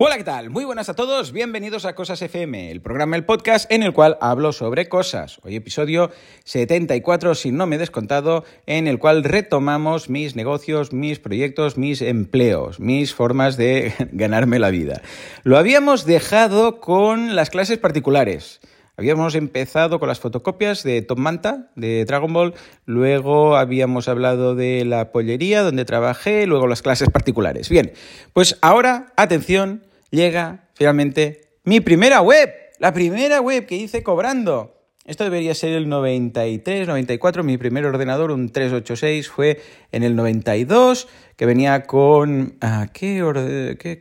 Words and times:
Hola, 0.00 0.16
¿qué 0.16 0.22
tal? 0.22 0.48
Muy 0.48 0.64
buenas 0.64 0.88
a 0.88 0.94
todos, 0.94 1.32
bienvenidos 1.32 1.84
a 1.84 1.96
Cosas 1.96 2.22
FM, 2.22 2.70
el 2.70 2.80
programa, 2.80 3.16
el 3.16 3.24
podcast 3.24 3.68
en 3.72 3.82
el 3.82 3.92
cual 3.92 4.16
hablo 4.20 4.52
sobre 4.52 4.88
cosas. 4.88 5.40
Hoy 5.42 5.56
episodio 5.56 6.12
74, 6.44 7.34
si 7.34 7.50
no 7.50 7.66
me 7.66 7.74
he 7.74 7.78
descontado, 7.80 8.44
en 8.66 8.86
el 8.86 9.00
cual 9.00 9.24
retomamos 9.24 10.08
mis 10.08 10.36
negocios, 10.36 10.92
mis 10.92 11.18
proyectos, 11.18 11.76
mis 11.76 12.00
empleos, 12.00 12.78
mis 12.78 13.12
formas 13.12 13.56
de 13.56 13.92
ganarme 14.12 14.60
la 14.60 14.70
vida. 14.70 15.02
Lo 15.42 15.58
habíamos 15.58 16.04
dejado 16.04 16.78
con 16.78 17.34
las 17.34 17.50
clases 17.50 17.78
particulares. 17.78 18.60
Habíamos 18.96 19.34
empezado 19.34 19.98
con 19.98 20.08
las 20.08 20.20
fotocopias 20.20 20.84
de 20.84 21.02
Tom 21.02 21.18
Manta, 21.18 21.70
de 21.74 22.04
Dragon 22.04 22.32
Ball, 22.32 22.54
luego 22.84 23.56
habíamos 23.56 24.08
hablado 24.08 24.54
de 24.54 24.84
la 24.84 25.10
pollería 25.10 25.62
donde 25.62 25.84
trabajé, 25.84 26.46
luego 26.46 26.68
las 26.68 26.82
clases 26.82 27.08
particulares. 27.08 27.68
Bien, 27.68 27.92
pues 28.32 28.58
ahora, 28.60 29.12
atención, 29.16 29.87
llega 30.10 30.68
finalmente 30.74 31.58
mi 31.64 31.80
primera 31.80 32.20
web, 32.20 32.50
la 32.78 32.92
primera 32.92 33.40
web 33.40 33.66
que 33.66 33.76
hice 33.76 34.02
cobrando. 34.02 34.74
Esto 35.08 35.24
debería 35.24 35.54
ser 35.54 35.72
el 35.72 35.88
93, 35.88 36.86
94. 36.86 37.42
Mi 37.42 37.56
primer 37.56 37.86
ordenador, 37.86 38.30
un 38.30 38.50
386, 38.50 39.30
fue 39.30 39.58
en 39.90 40.02
el 40.02 40.14
92, 40.14 41.08
que 41.34 41.46
venía 41.46 41.84
con... 41.84 42.58
Ah, 42.60 42.88
¿qué, 42.92 43.22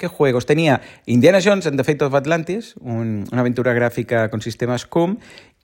juegos? 0.09 0.45
Tenía 0.45 0.81
Indiana 1.05 1.39
Jones 1.41 1.65
and 1.65 1.77
the 1.77 1.85
Fate 1.85 2.03
of 2.03 2.13
Atlantis, 2.13 2.75
una 2.81 3.25
aventura 3.31 3.71
gráfica 3.71 4.29
con 4.29 4.41
sistemas 4.41 4.85
CUM, 4.85 5.19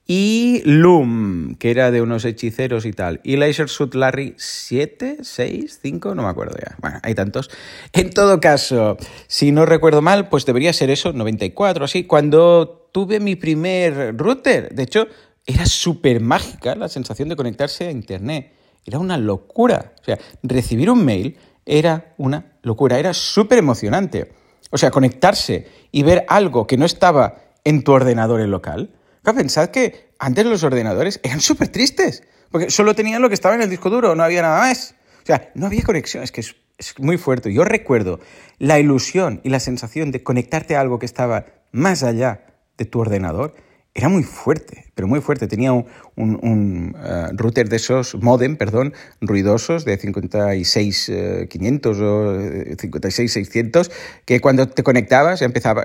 y 0.06 0.60
Loom, 0.64 1.54
que 1.54 1.70
era 1.70 1.90
de 1.90 2.02
unos 2.02 2.24
hechiceros 2.24 2.84
y 2.84 2.92
tal. 2.92 3.20
Y 3.24 3.36
Laser 3.36 3.68
Suit 3.70 3.94
Larry 3.94 4.34
7, 4.36 5.18
6, 5.22 5.78
5, 5.82 6.14
no 6.14 6.22
me 6.22 6.28
acuerdo 6.28 6.56
ya. 6.58 6.76
Bueno, 6.80 6.98
hay 7.02 7.14
tantos. 7.14 7.50
En 7.92 8.10
todo 8.10 8.38
caso, 8.38 8.98
si 9.26 9.50
no 9.50 9.64
recuerdo 9.64 10.02
mal, 10.02 10.28
pues 10.28 10.44
debería 10.44 10.74
ser 10.74 10.90
eso, 10.90 11.12
94, 11.14 11.86
así. 11.86 12.04
Cuando 12.04 12.88
tuve 12.92 13.18
mi 13.18 13.34
primer 13.34 14.14
router, 14.16 14.74
de 14.74 14.82
hecho, 14.82 15.06
era 15.46 15.64
súper 15.64 16.20
mágica 16.20 16.74
la 16.74 16.88
sensación 16.88 17.30
de 17.30 17.36
conectarse 17.36 17.86
a 17.86 17.90
Internet. 17.90 18.52
Era 18.84 18.98
una 18.98 19.16
locura. 19.16 19.94
O 20.02 20.04
sea, 20.04 20.18
recibir 20.42 20.90
un 20.90 21.02
mail 21.02 21.38
era 21.64 22.14
una 22.18 22.52
locura, 22.62 22.98
era 22.98 23.14
súper 23.14 23.58
emocionante. 23.58 24.30
O 24.70 24.76
sea, 24.76 24.90
conectarse 24.90 25.66
y 25.92 26.02
ver 26.02 26.26
algo 26.28 26.66
que 26.66 26.76
no 26.76 26.84
estaba 26.84 27.36
en 27.64 27.82
tu 27.84 27.92
ordenador 27.92 28.42
en 28.42 28.50
local 28.50 28.90
pensad 29.32 29.70
que 29.70 30.10
antes 30.18 30.44
los 30.44 30.62
ordenadores 30.62 31.20
eran 31.22 31.40
súper 31.40 31.68
tristes, 31.68 32.22
porque 32.50 32.70
solo 32.70 32.94
tenían 32.94 33.22
lo 33.22 33.28
que 33.28 33.34
estaba 33.34 33.54
en 33.54 33.62
el 33.62 33.70
disco 33.70 33.90
duro, 33.90 34.14
no 34.14 34.22
había 34.22 34.42
nada 34.42 34.60
más. 34.60 34.94
O 35.22 35.26
sea, 35.26 35.50
no 35.54 35.66
había 35.66 35.82
conexión, 35.82 36.22
es 36.22 36.32
que 36.32 36.42
es, 36.42 36.54
muy 36.98 37.16
fuerte. 37.16 37.52
Yo 37.52 37.64
recuerdo 37.64 38.20
la 38.58 38.78
ilusión 38.78 39.40
y 39.42 39.48
la 39.48 39.60
sensación 39.60 40.10
de 40.10 40.22
conectarte 40.22 40.76
a 40.76 40.80
algo 40.80 40.98
que 40.98 41.06
estaba 41.06 41.46
más 41.72 42.02
allá 42.02 42.44
de 42.76 42.84
tu 42.84 43.00
ordenador 43.00 43.54
era 43.94 44.08
muy 44.08 44.24
fuerte, 44.24 44.86
pero 44.94 45.06
muy 45.06 45.20
fuerte. 45.20 45.46
Tenía 45.46 45.72
un, 45.72 46.96
eh, 46.98 47.28
router 47.32 47.68
de 47.68 47.76
esos, 47.76 48.16
modem, 48.16 48.56
perdón, 48.56 48.92
ruidosos 49.20 49.84
de 49.84 49.98
56500 49.98 51.98
uh, 51.98 52.04
o 52.04 52.76
56600, 52.76 53.88
eh, 53.88 53.92
que 54.24 54.40
cuando 54.40 54.68
te 54.68 54.82
conectabas 54.82 55.42
empezaba 55.42 55.84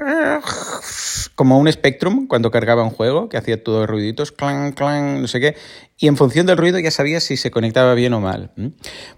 como 1.35 1.57
un 1.57 1.71
Spectrum 1.71 2.27
cuando 2.27 2.52
cargaba 2.52 2.83
un 2.83 2.89
juego, 2.89 3.29
que 3.29 3.38
hacía 3.38 3.63
todos 3.63 3.88
ruiditos, 3.88 4.31
clan, 4.31 4.71
clan, 4.71 5.21
no 5.21 5.27
sé 5.27 5.39
qué, 5.39 5.55
y 5.97 6.07
en 6.07 6.15
función 6.15 6.45
del 6.45 6.57
ruido 6.57 6.79
ya 6.79 6.91
sabías 6.91 7.23
si 7.23 7.38
se 7.38 7.52
conectaba 7.52 7.93
bien 7.93 8.13
o 8.13 8.21
mal. 8.21 8.52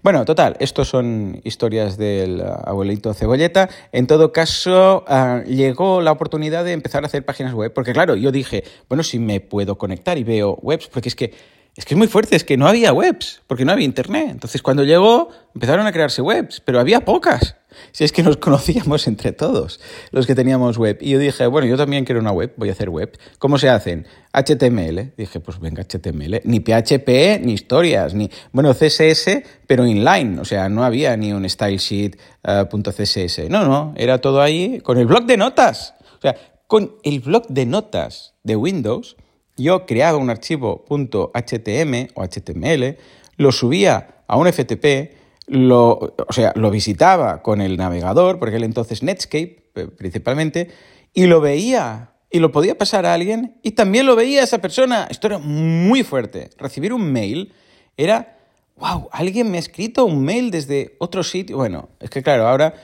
Bueno, 0.02 0.24
total, 0.24 0.56
estos 0.58 0.88
son 0.88 1.40
historias 1.44 1.96
del 1.96 2.42
abuelito 2.42 3.14
Cebolleta. 3.14 3.68
En 3.92 4.06
todo 4.06 4.32
caso, 4.32 5.04
ah, 5.06 5.42
llegó 5.46 6.00
la 6.00 6.12
oportunidad 6.12 6.64
de 6.64 6.72
empezar 6.72 7.04
a 7.04 7.06
hacer 7.06 7.24
páginas 7.24 7.54
web, 7.54 7.72
porque 7.72 7.92
claro, 7.92 8.16
yo 8.16 8.32
dije, 8.32 8.64
bueno, 8.88 9.02
si 9.02 9.18
me 9.18 9.40
puedo 9.40 9.78
conectar 9.78 10.18
y 10.18 10.24
veo 10.24 10.58
webs, 10.62 10.88
porque 10.88 11.08
es 11.08 11.14
que 11.14 11.32
es 11.74 11.86
que 11.86 11.94
es 11.94 11.98
muy 11.98 12.06
fuerte, 12.06 12.36
es 12.36 12.44
que 12.44 12.58
no 12.58 12.66
había 12.66 12.92
webs, 12.92 13.40
porque 13.46 13.64
no 13.64 13.72
había 13.72 13.86
internet. 13.86 14.28
Entonces, 14.30 14.60
cuando 14.60 14.84
llegó, 14.84 15.30
empezaron 15.54 15.86
a 15.86 15.92
crearse 15.92 16.20
webs, 16.20 16.60
pero 16.60 16.78
había 16.78 17.00
pocas. 17.00 17.56
Si 17.92 18.04
es 18.04 18.12
que 18.12 18.22
nos 18.22 18.36
conocíamos 18.38 19.06
entre 19.06 19.32
todos, 19.32 19.80
los 20.10 20.26
que 20.26 20.34
teníamos 20.34 20.76
web. 20.76 20.98
Y 21.00 21.10
yo 21.10 21.18
dije, 21.18 21.46
bueno, 21.46 21.66
yo 21.66 21.78
también 21.78 22.04
quiero 22.04 22.20
una 22.20 22.30
web, 22.30 22.52
voy 22.58 22.68
a 22.68 22.72
hacer 22.72 22.90
web. 22.90 23.18
¿Cómo 23.38 23.56
se 23.56 23.70
hacen? 23.70 24.06
HTML. 24.34 25.14
Dije, 25.16 25.40
pues 25.40 25.60
venga, 25.60 25.82
HTML. 25.82 26.42
Ni 26.44 26.60
PHP, 26.60 27.40
ni 27.40 27.54
historias, 27.54 28.12
ni. 28.12 28.30
Bueno, 28.52 28.74
CSS, 28.74 29.42
pero 29.66 29.86
inline. 29.86 30.38
O 30.40 30.44
sea, 30.44 30.68
no 30.68 30.84
había 30.84 31.16
ni 31.16 31.32
un 31.32 31.48
stylesheet.css. 31.48 33.38
Eh, 33.38 33.46
no, 33.48 33.64
no, 33.64 33.94
era 33.96 34.18
todo 34.18 34.42
ahí 34.42 34.80
con 34.80 34.98
el 34.98 35.06
blog 35.06 35.24
de 35.24 35.38
notas. 35.38 35.94
O 36.18 36.20
sea, 36.20 36.36
con 36.66 36.96
el 37.02 37.20
blog 37.20 37.46
de 37.48 37.64
notas 37.64 38.34
de 38.42 38.56
Windows 38.56 39.16
yo 39.56 39.86
creaba 39.86 40.18
un 40.18 40.30
archivo 40.30 40.84
.htm 40.88 42.08
o 42.14 42.24
HTML, 42.24 42.96
lo 43.36 43.52
subía 43.52 44.22
a 44.26 44.36
un 44.36 44.50
FTP, 44.52 45.14
lo, 45.46 46.14
o 46.28 46.32
sea, 46.32 46.52
lo 46.56 46.70
visitaba 46.70 47.42
con 47.42 47.60
el 47.60 47.76
navegador, 47.76 48.38
porque 48.38 48.54
aquel 48.54 48.64
entonces 48.64 49.02
Netscape 49.02 49.62
eh, 49.74 49.88
principalmente, 49.88 50.70
y 51.14 51.26
lo 51.26 51.40
veía 51.40 52.12
y 52.30 52.38
lo 52.38 52.50
podía 52.50 52.78
pasar 52.78 53.04
a 53.04 53.12
alguien 53.12 53.58
y 53.62 53.72
también 53.72 54.06
lo 54.06 54.16
veía 54.16 54.42
esa 54.42 54.58
persona. 54.58 55.06
Esto 55.10 55.26
era 55.26 55.38
muy 55.38 56.02
fuerte. 56.02 56.50
Recibir 56.56 56.92
un 56.94 57.12
mail 57.12 57.52
era, 57.96 58.38
wow, 58.76 59.08
alguien 59.12 59.50
me 59.50 59.58
ha 59.58 59.60
escrito 59.60 60.06
un 60.06 60.24
mail 60.24 60.50
desde 60.50 60.96
otro 60.98 61.22
sitio. 61.22 61.58
Bueno, 61.58 61.90
es 62.00 62.08
que 62.08 62.22
claro, 62.22 62.48
ahora, 62.48 62.74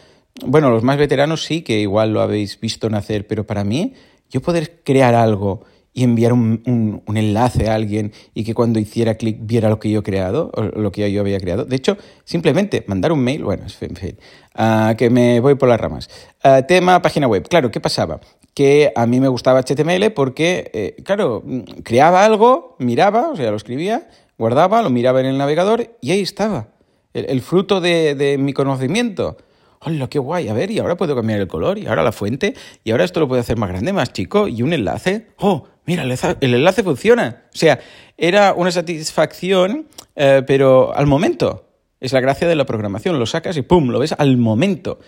bueno, 0.44 0.70
los 0.70 0.82
más 0.82 0.98
veteranos 0.98 1.44
sí 1.44 1.62
que 1.62 1.80
igual 1.80 2.12
lo 2.12 2.20
habéis 2.20 2.60
visto 2.60 2.90
nacer, 2.90 3.26
pero 3.26 3.46
para 3.46 3.64
mí, 3.64 3.94
yo 4.28 4.42
poder 4.42 4.82
crear 4.84 5.14
algo 5.14 5.64
y 5.98 6.04
enviar 6.04 6.32
un, 6.32 7.02
enlace 7.12 7.68
a 7.68 7.74
alguien 7.74 8.12
y 8.32 8.44
que 8.44 8.54
cuando 8.54 8.78
hiciera 8.78 9.16
clic 9.16 9.38
viera 9.40 9.68
lo 9.68 9.80
que 9.80 9.90
yo 9.90 9.98
he 9.98 10.02
creado, 10.04 10.52
o 10.54 10.62
lo 10.62 10.92
que 10.92 11.10
yo 11.10 11.20
había 11.20 11.40
creado. 11.40 11.64
De 11.64 11.74
hecho, 11.74 11.96
simplemente 12.24 12.84
mandar 12.86 13.10
un 13.10 13.18
mail, 13.18 13.42
bueno, 13.42 13.64
en 13.64 13.96
fin, 13.96 14.16
uh, 14.56 14.94
que 14.96 15.10
me 15.10 15.40
voy 15.40 15.56
por 15.56 15.68
las 15.68 15.80
ramas. 15.80 16.08
Uh, 16.44 16.64
tema 16.68 17.02
página 17.02 17.26
web. 17.26 17.48
Claro, 17.48 17.72
¿qué 17.72 17.80
pasaba? 17.80 18.20
Que 18.54 18.92
a 18.94 19.06
mí 19.06 19.18
me 19.18 19.26
gustaba 19.26 19.60
HTML 19.60 20.12
porque, 20.12 20.70
eh, 20.72 21.02
claro, 21.02 21.42
creaba 21.82 22.24
algo, 22.24 22.76
miraba, 22.78 23.30
o 23.30 23.36
sea, 23.36 23.50
lo 23.50 23.56
escribía, 23.56 24.08
guardaba, 24.38 24.82
lo 24.82 24.90
miraba 24.90 25.18
en 25.18 25.26
el 25.26 25.36
navegador 25.36 25.96
y 26.00 26.12
ahí 26.12 26.20
estaba. 26.20 26.68
El, 27.12 27.40
fruto 27.40 27.80
de 27.80 28.36
mi 28.38 28.52
conocimiento. 28.52 29.36
¡Hola, 29.80 30.08
qué 30.08 30.18
guay! 30.18 30.48
A 30.48 30.52
ver, 30.52 30.70
y 30.70 30.78
ahora 30.78 30.96
puedo 30.96 31.14
cambiar 31.14 31.40
el 31.40 31.48
color, 31.48 31.78
y 31.78 31.86
ahora 31.86 32.02
la 32.02 32.12
fuente, 32.12 32.54
y 32.84 32.90
ahora 32.90 33.04
esto 33.04 33.20
lo 33.20 33.28
puedo 33.28 33.40
hacer 33.40 33.56
más 33.56 33.68
grande, 33.68 33.92
más 33.92 34.12
chico, 34.12 34.48
y 34.48 34.62
un 34.62 34.72
enlace. 34.72 35.28
¡Oh! 35.38 35.66
mira, 35.88 36.02
el 36.02 36.54
enlace 36.54 36.82
funciona. 36.82 37.44
O 37.54 37.56
sea, 37.56 37.80
era 38.18 38.52
una 38.52 38.70
satisfacción, 38.70 39.88
eh, 40.14 40.42
pero 40.46 40.94
al 40.94 41.06
momento. 41.06 41.64
Es 42.00 42.12
la 42.12 42.20
gracia 42.20 42.46
de 42.46 42.54
la 42.54 42.64
programación, 42.64 43.18
lo 43.18 43.26
sacas 43.26 43.56
y 43.56 43.62
¡pum! 43.62 43.88
lo 43.88 43.98
ves 43.98 44.14
al 44.16 44.36
momento. 44.36 45.00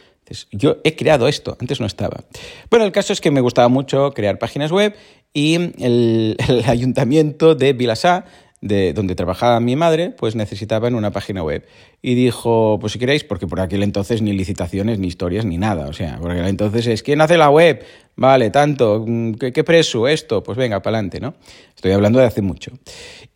yo 0.50 0.78
he 0.82 0.96
creado 0.96 1.28
esto, 1.28 1.56
antes 1.60 1.78
no 1.78 1.86
estaba. 1.86 2.24
Bueno, 2.68 2.84
el 2.84 2.90
caso 2.90 3.12
es 3.12 3.20
que 3.20 3.30
me 3.30 3.40
gustaba 3.40 3.68
mucho 3.68 4.10
crear 4.10 4.38
páginas 4.38 4.72
web 4.72 4.96
y 5.32 5.54
el, 5.84 6.36
ayuntamiento 6.66 7.54
de 7.54 7.74
Vilasá 7.74 8.24
de 8.62 8.92
donde 8.92 9.14
trabajaba 9.14 9.58
mi 9.58 9.74
madre, 9.74 10.10
pues 10.10 10.36
necesitaban 10.36 10.94
una 10.94 11.10
página 11.10 11.42
web. 11.42 11.66
Y 12.02 12.14
dijo, 12.14 12.78
pues 12.78 12.92
si 12.92 12.98
queréis, 12.98 13.24
porque 13.24 13.46
por 13.46 13.60
aquel 13.60 13.82
entonces 13.82 14.20
ni 14.20 14.32
licitaciones, 14.32 14.98
ni 14.98 15.06
historias, 15.06 15.46
ni 15.46 15.56
nada. 15.56 15.88
O 15.88 15.92
sea, 15.94 16.18
por 16.18 16.30
aquel 16.30 16.46
entonces 16.46 16.86
es, 16.86 17.02
¿quién 17.02 17.22
hace 17.22 17.38
la 17.38 17.48
web? 17.48 17.82
Vale, 18.16 18.50
tanto, 18.50 19.06
¿qué, 19.38 19.52
qué 19.52 19.64
preso? 19.64 20.06
Esto, 20.06 20.42
pues 20.42 20.58
venga, 20.58 20.82
para 20.82 20.98
adelante, 20.98 21.20
¿no? 21.20 21.34
Estoy 21.74 21.92
hablando 21.92 22.18
de 22.18 22.26
hace 22.26 22.42
mucho. 22.42 22.72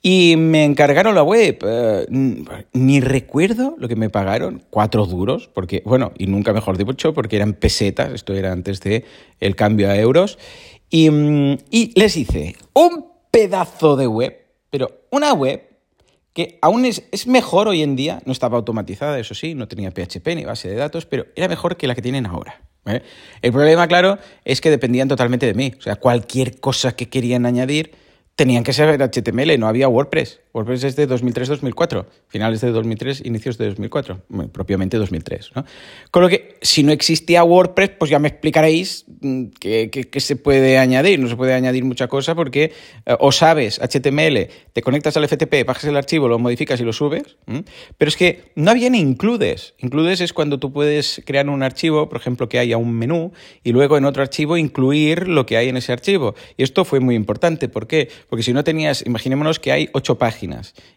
Y 0.02 0.34
me 0.36 0.64
encargaron 0.64 1.14
la 1.14 1.22
web. 1.22 1.58
Eh, 1.62 2.06
ni 2.74 3.00
recuerdo 3.00 3.76
lo 3.78 3.88
que 3.88 3.96
me 3.96 4.10
pagaron, 4.10 4.62
cuatro 4.68 5.06
duros, 5.06 5.48
porque, 5.48 5.82
bueno, 5.86 6.12
y 6.18 6.26
nunca 6.26 6.52
mejor 6.52 6.76
dicho, 6.76 7.14
porque 7.14 7.36
eran 7.36 7.54
pesetas, 7.54 8.12
esto 8.12 8.34
era 8.34 8.52
antes 8.52 8.80
de 8.80 9.04
el 9.40 9.56
cambio 9.56 9.88
a 9.88 9.96
euros. 9.96 10.38
Y, 10.90 11.08
mm, 11.08 11.58
y 11.70 11.98
les 11.98 12.14
hice 12.18 12.56
un 12.74 13.06
pedazo 13.30 13.96
de 13.96 14.06
web 14.06 14.44
pero 14.74 15.03
una 15.14 15.32
web 15.32 15.62
que 16.34 16.58
aún 16.60 16.84
es, 16.84 17.26
mejor 17.26 17.68
hoy 17.68 17.82
en 17.82 17.94
día, 17.94 18.20
no 18.26 18.32
estaba 18.32 18.56
automatizada, 18.56 19.18
eso 19.18 19.34
sí, 19.34 19.54
no 19.54 19.68
tenía 19.68 19.92
PHP 19.92 20.26
ni 20.34 20.44
base 20.44 20.68
de 20.68 20.74
datos, 20.74 21.06
pero 21.06 21.26
era 21.36 21.48
mejor 21.48 21.76
que 21.76 21.86
la 21.86 21.94
que 21.94 22.02
tienen 22.02 22.26
ahora. 22.26 22.60
El 23.40 23.52
problema, 23.52 23.86
claro, 23.86 24.18
es 24.44 24.60
que 24.60 24.68
dependían 24.68 25.08
totalmente 25.08 25.46
de 25.46 25.54
mí. 25.54 25.72
O 25.78 25.80
sea, 25.80 25.96
cualquier 25.96 26.60
cosa 26.60 26.94
que 26.94 27.08
querían 27.08 27.46
añadir 27.46 27.92
tenían 28.34 28.64
que 28.64 28.72
ser 28.72 29.00
HTML, 29.00 29.58
no 29.58 29.68
había 29.68 29.88
WordPress. 29.88 30.40
WordPress 30.54 30.84
es 30.84 30.94
de 30.94 31.08
2003-2004, 31.08 32.06
finales 32.28 32.60
de 32.60 32.70
2003, 32.70 33.22
inicios 33.26 33.58
de 33.58 33.66
2004, 33.66 34.22
propiamente 34.52 34.96
2003. 34.98 35.50
¿no? 35.56 35.64
Con 36.12 36.22
lo 36.22 36.28
que, 36.28 36.56
si 36.62 36.84
no 36.84 36.92
existía 36.92 37.42
WordPress, 37.42 37.90
pues 37.98 38.08
ya 38.08 38.20
me 38.20 38.28
explicaréis 38.28 39.04
mm, 39.20 39.46
qué, 39.58 40.08
se 40.18 40.36
puede 40.36 40.78
añadir. 40.78 41.18
No 41.18 41.28
se 41.28 41.34
puede 41.34 41.54
añadir 41.54 41.84
mucha 41.84 42.06
cosa 42.06 42.36
porque 42.36 42.72
eh, 43.04 43.16
o 43.18 43.32
sabes 43.32 43.80
HTML, 43.80 44.48
te 44.72 44.80
conectas 44.80 45.16
al 45.16 45.26
FTP, 45.26 45.66
bajas 45.66 45.84
el 45.84 45.96
archivo, 45.96 46.28
lo 46.28 46.38
modificas 46.38 46.80
y 46.80 46.84
lo 46.84 46.92
subes. 46.92 47.36
Pero 47.98 48.08
es 48.08 48.16
que 48.16 48.52
no 48.54 48.70
había 48.70 48.88
ni 48.90 49.00
includes. 49.00 49.74
Includes 49.78 50.20
es 50.20 50.32
cuando 50.32 50.60
tú 50.60 50.72
puedes 50.72 51.20
crear 51.26 51.48
un 51.48 51.64
archivo, 51.64 52.08
por 52.08 52.20
ejemplo, 52.20 52.48
que 52.48 52.60
haya 52.60 52.76
un 52.76 52.94
menú 52.94 53.32
y 53.64 53.72
luego 53.72 53.98
en 53.98 54.04
otro 54.04 54.22
archivo 54.22 54.56
incluir 54.56 55.26
lo 55.26 55.46
que 55.46 55.56
hay 55.56 55.68
en 55.68 55.76
ese 55.76 55.92
archivo. 55.92 56.36
Y 56.56 56.62
esto 56.62 56.84
fue 56.84 57.00
muy 57.00 57.16
importante. 57.16 57.68
¿Por 57.68 57.88
qué? 57.88 58.08
Porque 58.28 58.44
si 58.44 58.52
no 58.52 58.62
tenías, 58.62 59.04
imaginémonos 59.04 59.58
que 59.58 59.72
hay 59.72 59.88
ocho 59.92 60.16
páginas 60.16 60.43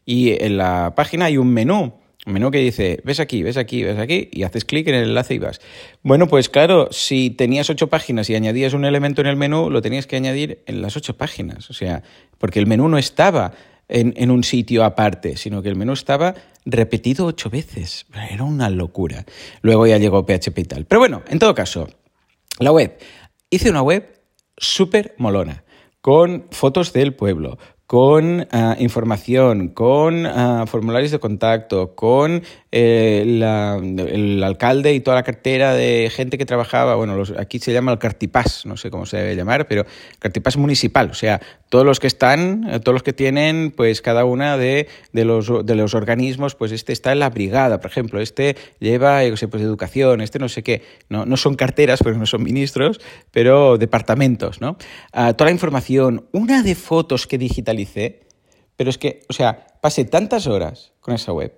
y 0.06 0.32
en 0.44 0.58
la 0.58 0.94
página 0.96 1.26
hay 1.26 1.38
un 1.38 1.54
menú. 1.54 1.94
Menú 2.26 2.52
que 2.52 2.58
dice, 2.58 3.00
ves 3.06 3.22
aquí, 3.22 3.42
ves 3.42 3.56
aquí, 3.56 3.84
ves 3.84 3.98
aquí, 3.98 4.30
y 4.34 4.44
haces 4.44 4.66
clic 4.66 4.88
en 4.90 4.96
el 4.96 5.04
enlace 5.10 5.36
y 5.36 5.40
vas. 5.40 5.62
Bueno, 6.04 6.28
pues 6.28 6.50
claro, 6.50 6.90
si 6.92 7.30
tenías 7.30 7.70
ocho 7.70 7.88
páginas 7.88 8.30
y 8.30 8.36
añadías 8.36 8.74
un 8.74 8.84
elemento 8.84 9.22
en 9.22 9.28
el 9.28 9.38
menú, 9.38 9.70
lo 9.70 9.82
tenías 9.82 10.08
que 10.08 10.18
añadir 10.18 10.62
en 10.66 10.82
las 10.82 10.98
ocho 10.98 11.16
páginas. 11.16 11.70
O 11.70 11.74
sea, 11.74 12.04
porque 12.38 12.60
el 12.60 12.68
menú 12.68 12.90
no 12.90 12.98
estaba 12.98 13.54
en, 13.88 14.14
en, 14.18 14.30
un 14.30 14.44
sitio 14.44 14.84
aparte, 14.84 15.38
sino 15.38 15.62
que 15.62 15.70
el 15.70 15.78
menú 15.78 15.94
estaba 15.94 16.36
repetido 16.66 17.26
ocho 17.26 17.50
veces. 17.50 18.06
Era 18.30 18.44
una 18.44 18.70
locura. 18.70 19.26
Luego 19.62 19.88
ya 19.88 19.98
llegó 19.98 20.26
PHP 20.26 20.60
y 20.60 20.64
tal. 20.66 20.86
Pero 20.86 21.00
bueno, 21.00 21.24
en 21.30 21.40
todo 21.40 21.56
caso, 21.56 21.88
la 22.60 22.74
web. 22.74 22.98
Hice 23.50 23.70
una 23.70 23.82
web 23.82 24.18
súper 24.58 25.16
molona, 25.18 25.64
con 26.02 26.48
fotos 26.52 26.94
del 26.94 27.14
pueblo, 27.14 27.58
con 27.88 28.46
ah, 28.52 28.76
información, 28.80 29.70
con 29.70 30.26
ah, 30.26 30.66
formularios 30.68 31.12
de 31.12 31.20
contacto, 31.20 31.96
con 31.96 32.44
eh, 32.70 33.24
el 33.24 34.44
alcalde 34.44 34.94
y 34.94 35.00
toda 35.00 35.16
la 35.16 35.24
cartera 35.24 35.74
de 35.74 36.12
gente 36.14 36.38
que 36.38 36.46
trabajaba, 36.46 36.96
bueno, 36.96 37.16
los, 37.16 37.32
aquí 37.32 37.60
se 37.60 37.72
llama 37.72 37.94
el 37.94 37.98
cartipás, 37.98 38.66
no 38.66 38.76
sé 38.76 38.92
cómo 38.92 39.06
se 39.06 39.16
debe 39.16 39.38
llamar, 39.38 39.70
pero 39.70 39.86
cartipás 40.20 40.58
municipal, 40.58 41.10
o 41.10 41.14
sea, 41.14 41.40
todos 41.70 41.86
los 41.86 42.02
que 42.02 42.08
están, 42.08 42.68
eh, 42.70 42.80
todos 42.82 42.94
los 42.94 43.04
que 43.04 43.14
tienen, 43.14 43.74
pues 43.76 44.02
cada 44.02 44.26
una 44.26 44.58
de, 44.58 44.90
de, 45.14 45.24
los, 45.24 45.66
de 45.66 45.76
los 45.76 45.94
organismos, 45.94 46.56
pues 46.56 46.74
este 46.74 46.92
está 46.92 47.14
en 47.14 47.20
la 47.20 47.30
brigada, 47.30 47.80
por 47.80 47.90
ejemplo, 47.90 48.20
este 48.20 48.58
lleva, 48.80 49.24
yo 49.24 49.38
sé, 49.38 49.48
pues 49.48 49.64
educación, 49.64 50.20
este 50.20 50.40
no 50.40 50.50
sé 50.50 50.62
qué, 50.62 50.82
no, 51.08 51.26
no 51.26 51.38
son 51.38 51.56
carteras, 51.56 52.04
porque 52.04 52.20
no 52.20 52.26
son 52.26 52.44
ministros, 52.44 53.00
pero 53.32 53.78
departamentos, 53.78 54.60
¿no? 54.60 54.78
Ah, 55.14 55.34
toda 55.34 55.46
la 55.46 55.54
información, 55.54 56.28
una 56.34 56.64
de 56.64 56.76
fotos 56.76 57.28
que 57.28 57.38
digitalicé, 57.78 58.28
pero 58.76 58.90
es 58.90 58.98
que, 58.98 59.22
o 59.30 59.34
sea, 59.34 59.68
pasé 59.82 60.06
tantas 60.06 60.48
horas 60.48 60.92
con 61.00 61.16
esa 61.16 61.32
web 61.32 61.54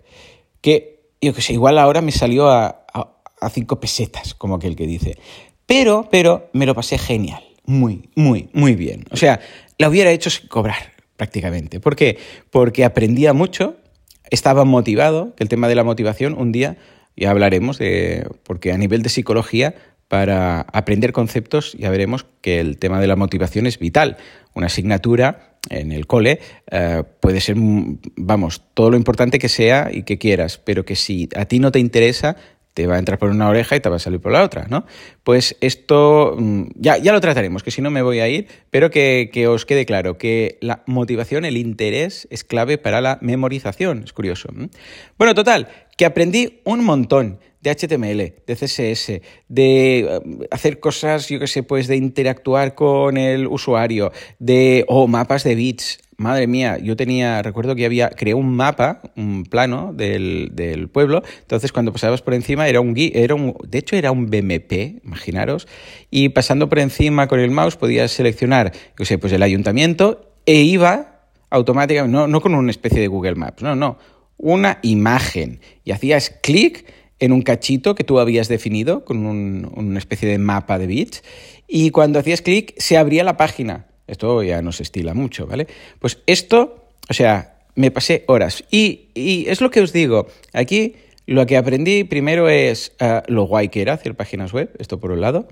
que 0.61 0.99
yo 1.21 1.33
que 1.33 1.41
sé, 1.41 1.53
igual 1.53 1.77
ahora 1.77 2.01
me 2.01 2.11
salió 2.11 2.49
a, 2.49 2.85
a, 2.93 3.49
cinco 3.49 3.79
pesetas, 3.79 4.33
como 4.33 4.55
aquel 4.55 4.75
que 4.75 4.87
dice. 4.87 5.17
Pero, 5.65 6.07
pero 6.09 6.49
me 6.53 6.65
lo 6.65 6.75
pasé 6.75 6.97
genial, 6.97 7.43
muy, 7.65 8.09
muy, 8.15 8.49
muy 8.53 8.75
bien. 8.75 9.05
O 9.11 9.17
sea, 9.17 9.39
la 9.77 9.89
hubiera 9.89 10.11
hecho 10.11 10.29
sin 10.29 10.47
cobrar 10.47 10.93
prácticamente. 11.17 11.79
¿Por 11.79 11.95
qué? 11.95 12.17
Porque 12.51 12.85
aprendía 12.85 13.33
mucho, 13.33 13.75
estaba 14.29 14.63
motivado, 14.63 15.35
que 15.35 15.43
el 15.43 15.49
tema 15.49 15.67
de 15.67 15.75
la 15.75 15.83
motivación 15.83 16.35
un 16.37 16.51
día 16.51 16.77
ya 17.17 17.31
hablaremos 17.31 17.77
de, 17.77 18.27
porque 18.43 18.71
a 18.71 18.77
nivel 18.77 19.01
de 19.01 19.09
psicología 19.09 19.75
para 20.07 20.61
aprender 20.61 21.11
conceptos 21.11 21.73
ya 21.73 21.89
veremos 21.89 22.25
que 22.41 22.59
el 22.59 22.77
tema 22.77 23.01
de 23.01 23.07
la 23.07 23.17
motivación 23.17 23.67
es 23.67 23.77
vital. 23.77 24.17
Una 24.53 24.67
asignatura 24.67 25.48
en 25.69 25.91
el 25.91 26.07
cole 26.07 26.39
eh, 26.71 27.03
puede 27.19 27.41
ser, 27.41 27.55
vamos, 27.57 28.63
todo 28.73 28.91
lo 28.91 28.97
importante 28.97 29.39
que 29.39 29.49
sea 29.49 29.89
y 29.91 30.03
que 30.03 30.17
quieras, 30.17 30.57
pero 30.57 30.85
que 30.85 30.95
si 30.95 31.29
a 31.35 31.45
ti 31.45 31.59
no 31.59 31.71
te 31.71 31.79
interesa, 31.79 32.37
te 32.73 32.87
va 32.87 32.95
a 32.95 32.99
entrar 32.99 33.19
por 33.19 33.29
una 33.29 33.49
oreja 33.49 33.75
y 33.75 33.81
te 33.81 33.89
va 33.89 33.97
a 33.97 33.99
salir 33.99 34.21
por 34.21 34.31
la 34.31 34.43
otra, 34.43 34.67
¿no? 34.69 34.85
Pues 35.23 35.57
esto 35.59 36.35
mm, 36.37 36.63
ya, 36.75 36.97
ya 36.97 37.11
lo 37.11 37.19
trataremos, 37.19 37.61
que 37.61 37.71
si 37.71 37.81
no 37.81 37.91
me 37.91 38.01
voy 38.01 38.19
a 38.19 38.27
ir, 38.29 38.47
pero 38.69 38.89
que, 38.89 39.29
que, 39.33 39.47
os 39.47 39.65
quede 39.65 39.85
claro 39.85 40.17
que 40.17 40.57
la 40.61 40.83
motivación, 40.85 41.43
el 41.45 41.57
interés 41.57 42.27
es 42.31 42.43
clave 42.43 42.77
para 42.77 43.01
la 43.01 43.17
memorización, 43.21 44.03
es 44.05 44.13
curioso. 44.13 44.49
Bueno, 45.17 45.33
total, 45.33 45.67
que 45.99 46.05
aprendí 46.05 46.61
un 46.63 46.85
montón 46.85 47.39
de 47.59 47.71
HTML, 47.71 48.33
de 48.47 48.55
CSS, 48.55 49.21
de 49.49 49.99
eh, 49.99 50.21
hacer 50.49 50.79
cosas, 50.79 51.27
yo 51.27 51.41
qué 51.41 51.47
sé, 51.47 51.61
pues 51.61 51.87
de 51.87 51.97
interactuar 51.97 52.73
con 52.73 53.17
el 53.17 53.47
usuario, 53.47 54.13
de, 54.39 54.85
oh, 54.87 55.07
mapas 55.07 55.43
de 55.43 55.55
bits. 55.55 55.99
Madre 56.15 56.47
mía, 56.47 56.77
yo 56.77 56.95
tenía, 56.95 57.41
recuerdo 57.41 57.75
que 57.75 57.85
había, 57.85 58.11
creé 58.11 58.33
un 58.33 58.55
mapa, 58.55 59.01
un 59.17 59.43
plano 59.43 59.91
del, 59.91 60.51
del 60.53 60.87
pueblo, 60.87 61.21
entonces 61.41 61.73
cuando 61.73 61.91
pasabas 61.91 62.21
por 62.21 62.33
encima 62.33 62.69
era 62.69 62.79
un, 62.79 62.93
era 62.95 63.35
un, 63.35 63.57
de 63.67 63.77
hecho 63.77 63.97
era 63.97 64.11
un 64.11 64.27
BMP, 64.27 65.03
imaginaros, 65.03 65.67
y 66.09 66.29
pasando 66.29 66.69
por 66.69 66.79
encima 66.79 67.27
con 67.27 67.41
el 67.41 67.51
mouse 67.51 67.75
podías 67.75 68.11
seleccionar, 68.11 68.71
yo 68.97 69.03
sé, 69.03 69.17
pues 69.17 69.33
el 69.33 69.43
ayuntamiento 69.43 70.31
e 70.45 70.61
iba 70.61 71.25
automáticamente, 71.49 72.17
no, 72.17 72.27
no 72.27 72.39
con 72.39 72.55
una 72.55 72.71
especie 72.71 73.01
de 73.01 73.07
Google 73.07 73.35
Maps, 73.35 73.63
no, 73.63 73.75
no, 73.75 73.97
una 74.39 74.79
imagen, 74.81 75.59
y 75.83 75.91
hacías 75.91 76.31
clic 76.41 76.85
en 77.19 77.33
un 77.33 77.41
cachito 77.41 77.93
que 77.93 78.03
tú 78.03 78.19
habías 78.19 78.47
definido 78.47 79.05
con 79.05 79.25
una 79.25 79.99
especie 79.99 80.27
de 80.27 80.37
mapa 80.37 80.79
de 80.79 80.87
bits 80.87 81.23
y 81.67 81.91
cuando 81.91 82.17
hacías 82.17 82.41
clic 82.41 82.73
se 82.77 82.97
abría 82.97 83.23
la 83.23 83.37
página. 83.37 83.85
Esto 84.07 84.41
ya 84.41 84.61
no 84.61 84.71
se 84.71 84.83
estila 84.83 85.13
mucho, 85.13 85.45
¿vale? 85.45 85.67
Pues 85.99 86.19
esto, 86.25 86.87
o 87.09 87.13
sea, 87.13 87.59
me 87.75 87.91
pasé 87.91 88.23
horas. 88.27 88.63
Y, 88.71 89.09
es 89.47 89.61
lo 89.61 89.69
que 89.69 89.81
os 89.81 89.93
digo, 89.93 90.27
aquí 90.53 90.95
lo 91.27 91.45
que 91.45 91.57
aprendí 91.57 92.05
primero 92.05 92.49
es 92.49 92.93
eh, 92.99 93.21
lo 93.27 93.43
guay 93.43 93.69
que 93.69 93.81
era 93.81 93.93
hacer 93.93 94.15
páginas 94.15 94.51
web, 94.51 94.71
esto 94.79 94.99
por 94.99 95.11
un 95.11 95.21
lado. 95.21 95.47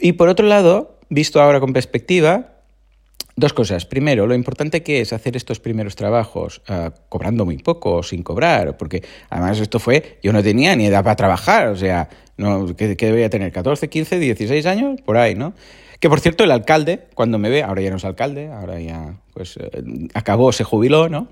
Y 0.00 0.12
por 0.12 0.28
otro 0.28 0.46
lado, 0.46 0.98
visto 1.10 1.42
ahora 1.42 1.60
con 1.60 1.74
perspectiva, 1.74 2.51
Dos 3.34 3.54
cosas. 3.54 3.86
Primero, 3.86 4.26
lo 4.26 4.34
importante 4.34 4.82
que 4.82 5.00
es 5.00 5.12
hacer 5.12 5.36
estos 5.36 5.58
primeros 5.58 5.96
trabajos 5.96 6.60
ah, 6.68 6.92
cobrando 7.08 7.46
muy 7.46 7.56
poco 7.56 7.96
o 7.96 8.02
sin 8.02 8.22
cobrar, 8.22 8.76
porque 8.76 9.02
además 9.30 9.58
esto 9.58 9.78
fue, 9.78 10.18
yo 10.22 10.32
no 10.32 10.42
tenía 10.42 10.76
ni 10.76 10.86
edad 10.86 11.02
para 11.02 11.16
trabajar, 11.16 11.68
o 11.68 11.76
sea, 11.76 12.10
no, 12.36 12.76
¿qué, 12.76 12.94
debería 12.94 13.30
tener? 13.30 13.52
¿14, 13.52 13.88
15, 13.88 14.18
16 14.18 14.66
años? 14.66 15.00
Por 15.02 15.16
ahí, 15.16 15.34
¿no? 15.34 15.54
Que 15.98 16.10
por 16.10 16.20
cierto, 16.20 16.44
el 16.44 16.50
alcalde, 16.50 17.06
cuando 17.14 17.38
me 17.38 17.48
ve, 17.48 17.62
ahora 17.62 17.80
ya 17.80 17.90
no 17.90 17.96
es 17.96 18.04
alcalde, 18.04 18.48
ahora 18.48 18.80
ya 18.80 19.20
pues 19.32 19.56
eh, 19.56 19.82
acabó, 20.14 20.52
se 20.52 20.64
jubiló, 20.64 21.08
¿no? 21.08 21.28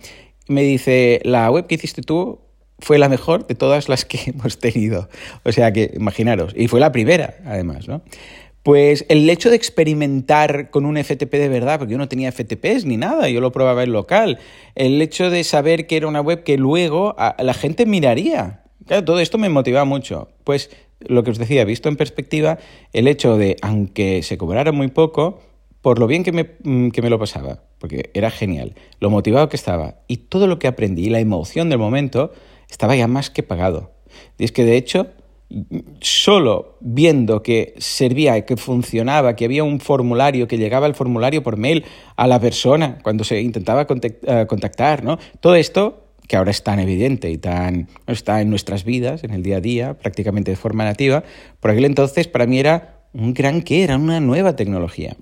Me 0.48 0.62
dice, 0.62 1.20
la 1.24 1.50
web 1.50 1.66
que 1.66 1.74
hiciste 1.74 2.02
tú 2.02 2.40
fue 2.78 2.98
la 2.98 3.08
mejor 3.08 3.46
de 3.46 3.54
todas 3.54 3.88
las 3.88 4.04
que 4.04 4.18
hemos 4.26 4.58
tenido. 4.58 5.10
O 5.44 5.52
sea 5.52 5.72
que, 5.72 5.90
imaginaros, 5.94 6.54
y 6.56 6.68
fue 6.68 6.80
la 6.80 6.92
primera, 6.92 7.36
además, 7.44 7.88
¿no? 7.88 8.02
Pues 8.62 9.06
el 9.08 9.28
hecho 9.30 9.48
de 9.48 9.56
experimentar 9.56 10.70
con 10.70 10.84
un 10.84 11.02
FTP 11.02 11.32
de 11.32 11.48
verdad, 11.48 11.78
porque 11.78 11.92
yo 11.92 11.98
no 11.98 12.08
tenía 12.08 12.30
FTPs 12.30 12.84
ni 12.84 12.98
nada, 12.98 13.28
yo 13.30 13.40
lo 13.40 13.52
probaba 13.52 13.82
en 13.82 13.92
local, 13.92 14.38
el 14.74 15.00
hecho 15.00 15.30
de 15.30 15.44
saber 15.44 15.86
que 15.86 15.96
era 15.96 16.06
una 16.06 16.20
web 16.20 16.42
que 16.42 16.58
luego 16.58 17.16
la 17.38 17.54
gente 17.54 17.86
miraría, 17.86 18.64
claro, 18.86 19.04
todo 19.04 19.20
esto 19.20 19.38
me 19.38 19.48
motivaba 19.48 19.84
mucho. 19.84 20.28
Pues 20.44 20.70
lo 21.00 21.22
que 21.24 21.30
os 21.30 21.38
decía, 21.38 21.64
visto 21.64 21.88
en 21.88 21.96
perspectiva, 21.96 22.58
el 22.92 23.08
hecho 23.08 23.38
de, 23.38 23.56
aunque 23.62 24.22
se 24.22 24.36
cobrara 24.36 24.72
muy 24.72 24.88
poco, 24.88 25.40
por 25.80 25.98
lo 25.98 26.06
bien 26.06 26.24
que 26.24 26.32
me, 26.32 26.50
mm, 26.62 26.90
que 26.90 27.00
me 27.00 27.08
lo 27.08 27.18
pasaba, 27.18 27.62
porque 27.78 28.10
era 28.12 28.30
genial, 28.30 28.74
lo 29.00 29.08
motivado 29.08 29.48
que 29.48 29.56
estaba 29.56 30.00
y 30.08 30.18
todo 30.18 30.46
lo 30.46 30.58
que 30.58 30.68
aprendí, 30.68 31.08
la 31.08 31.20
emoción 31.20 31.70
del 31.70 31.78
momento, 31.78 32.32
estaba 32.68 32.94
ya 32.94 33.06
más 33.06 33.30
que 33.30 33.42
pagado. 33.42 33.92
Y 34.38 34.44
es 34.44 34.52
que 34.52 34.64
de 34.64 34.76
hecho 34.76 35.06
solo 36.00 36.76
viendo 36.80 37.42
que 37.42 37.74
servía, 37.78 38.44
que 38.44 38.56
funcionaba, 38.56 39.34
que 39.34 39.44
había 39.44 39.64
un 39.64 39.80
formulario, 39.80 40.46
que 40.46 40.58
llegaba 40.58 40.86
el 40.86 40.94
formulario 40.94 41.42
por 41.42 41.56
mail 41.56 41.84
a 42.16 42.26
la 42.26 42.40
persona 42.40 42.98
cuando 43.02 43.24
se 43.24 43.40
intentaba 43.40 43.86
eh, 43.90 44.46
contactar, 44.48 45.02
¿no? 45.02 45.18
Todo 45.40 45.56
esto 45.56 46.06
que 46.28 46.36
ahora 46.36 46.52
es 46.52 46.62
tan 46.62 46.78
evidente 46.78 47.28
y 47.28 47.38
tan 47.38 47.88
está 48.06 48.40
en 48.40 48.50
nuestras 48.50 48.84
vidas, 48.84 49.24
en 49.24 49.32
el 49.32 49.42
día 49.42 49.56
a 49.56 49.60
día, 49.60 49.94
prácticamente 49.94 50.52
de 50.52 50.56
forma 50.56 50.84
nativa, 50.84 51.24
por 51.58 51.72
aquel 51.72 51.84
entonces 51.84 52.28
para 52.28 52.46
mí 52.46 52.60
era 52.60 53.00
un 53.12 53.34
gran 53.34 53.62
que 53.62 53.82
era 53.82 53.96
una 53.96 54.20
nueva 54.20 54.54
tecnología. 54.54 55.16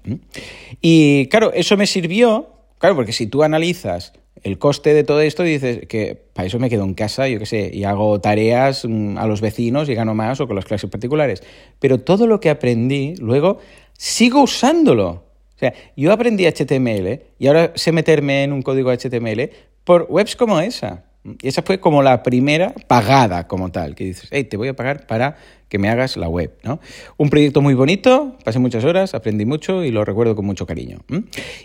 Y 0.82 1.26
claro, 1.28 1.50
eso 1.54 1.78
me 1.78 1.86
sirvió, 1.86 2.50
claro, 2.76 2.94
porque 2.94 3.12
si 3.12 3.26
tú 3.26 3.42
analizas 3.42 4.12
el 4.42 4.58
coste 4.58 4.94
de 4.94 5.04
todo 5.04 5.20
esto 5.20 5.42
dices 5.42 5.86
que 5.88 6.20
para 6.32 6.46
eso 6.46 6.58
me 6.58 6.70
quedo 6.70 6.84
en 6.84 6.94
casa, 6.94 7.28
yo 7.28 7.38
qué 7.38 7.46
sé, 7.46 7.70
y 7.72 7.84
hago 7.84 8.20
tareas 8.20 8.84
mm, 8.84 9.18
a 9.18 9.26
los 9.26 9.40
vecinos 9.40 9.88
y 9.88 9.94
gano 9.94 10.14
más 10.14 10.40
o 10.40 10.46
con 10.46 10.56
las 10.56 10.64
clases 10.64 10.90
particulares. 10.90 11.42
Pero 11.78 11.98
todo 11.98 12.26
lo 12.26 12.40
que 12.40 12.50
aprendí, 12.50 13.14
luego 13.16 13.58
sigo 13.96 14.42
usándolo. 14.42 15.08
O 15.08 15.58
sea, 15.58 15.74
yo 15.96 16.12
aprendí 16.12 16.46
HTML 16.46 17.20
y 17.38 17.46
ahora 17.48 17.72
sé 17.74 17.90
meterme 17.90 18.44
en 18.44 18.52
un 18.52 18.62
código 18.62 18.92
HTML 18.92 19.50
por 19.84 20.06
webs 20.08 20.36
como 20.36 20.60
esa. 20.60 21.07
Y 21.40 21.48
esa 21.48 21.62
fue 21.62 21.80
como 21.80 22.02
la 22.02 22.22
primera 22.22 22.74
pagada 22.86 23.46
como 23.46 23.70
tal, 23.70 23.94
que 23.94 24.04
dices, 24.04 24.28
hey, 24.30 24.44
te 24.44 24.56
voy 24.56 24.68
a 24.68 24.76
pagar 24.76 25.06
para 25.06 25.36
que 25.68 25.78
me 25.78 25.88
hagas 25.88 26.16
la 26.16 26.28
web, 26.28 26.52
¿no? 26.62 26.80
Un 27.16 27.30
proyecto 27.30 27.60
muy 27.60 27.74
bonito, 27.74 28.36
pasé 28.44 28.58
muchas 28.58 28.84
horas, 28.84 29.14
aprendí 29.14 29.44
mucho 29.44 29.84
y 29.84 29.90
lo 29.90 30.04
recuerdo 30.04 30.34
con 30.34 30.46
mucho 30.46 30.66
cariño. 30.66 30.98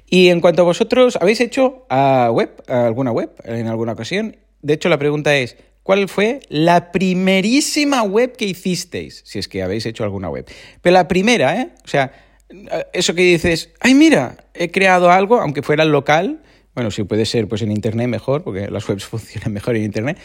Y 0.10 0.30
en 0.30 0.42
cuanto 0.42 0.64
a 0.64 0.66
vosotros, 0.66 1.18
¿habéis 1.22 1.40
hecho 1.40 1.86
a 1.90 2.30
web, 2.32 2.50
alguna 2.68 3.12
web 3.12 3.32
en 3.46 3.68
alguna 3.68 3.94
ocasión? 3.94 4.36
De 4.62 4.74
hecho, 4.74 4.90
la 4.90 4.98
pregunta 4.98 5.36
es, 5.36 5.58
¿Cuál 5.84 6.08
fue 6.08 6.40
la 6.48 6.94
primerísima 6.94 8.04
web 8.04 8.38
que 8.38 8.46
hicisteis? 8.46 9.22
Si 9.26 9.38
es 9.38 9.50
que 9.50 9.62
habéis 9.62 9.86
hecho 9.86 10.06
alguna 10.06 10.30
web. 10.30 10.46
Pero 10.82 10.94
la 10.94 11.10
primera, 11.10 11.60
¿eh? 11.60 11.74
O 11.84 11.88
sea, 11.90 12.14
eso 12.94 13.14
que 13.14 13.24
dices, 13.24 13.70
ay, 13.82 13.94
mira, 13.94 14.38
he 14.54 14.72
creado 14.72 15.12
algo, 15.12 15.42
aunque 15.42 15.62
fuera 15.62 15.84
local, 15.84 16.42
bueno, 16.76 16.92
si 16.92 17.04
puede 17.04 17.26
ser 17.26 17.48
pues 17.48 17.62
en 17.62 17.72
Internet 17.72 18.08
mejor, 18.08 18.44
porque 18.44 18.70
las 18.70 18.88
webs 18.88 19.06
funcionan 19.10 19.54
mejor 19.54 19.76
en 19.76 19.84
Internet, 19.84 20.18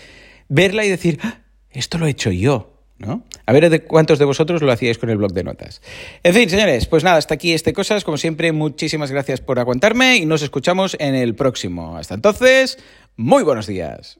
verla 0.48 0.84
y 0.84 0.88
decir, 0.90 1.18
ah, 1.22 1.40
esto 1.70 1.98
lo 1.98 2.06
he 2.06 2.10
hecho 2.10 2.30
yo. 2.30 2.74
¿No? 2.98 3.22
A 3.46 3.52
ver 3.52 3.86
cuántos 3.86 4.18
de 4.18 4.24
vosotros 4.24 4.60
lo 4.60 4.72
hacíais 4.72 4.98
con 4.98 5.08
el 5.08 5.18
blog 5.18 5.32
de 5.32 5.44
notas. 5.44 5.82
En 6.24 6.34
fin, 6.34 6.50
señores, 6.50 6.86
pues 6.86 7.04
nada, 7.04 7.16
hasta 7.16 7.34
aquí 7.34 7.52
este 7.52 7.72
cosas. 7.72 8.02
Como 8.02 8.16
siempre, 8.16 8.50
muchísimas 8.50 9.12
gracias 9.12 9.40
por 9.40 9.60
aguantarme 9.60 10.16
y 10.16 10.26
nos 10.26 10.42
escuchamos 10.42 10.96
en 10.98 11.14
el 11.14 11.36
próximo. 11.36 11.96
Hasta 11.96 12.16
entonces, 12.16 12.76
muy 13.14 13.44
buenos 13.44 13.68
días. 13.68 14.18